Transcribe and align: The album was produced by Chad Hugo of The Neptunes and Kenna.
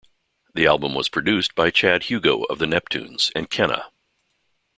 The 0.55 0.65
album 0.65 0.95
was 0.95 1.09
produced 1.09 1.53
by 1.53 1.69
Chad 1.69 2.05
Hugo 2.05 2.41
of 2.45 2.57
The 2.57 2.65
Neptunes 2.65 3.31
and 3.35 3.51
Kenna. 3.51 3.91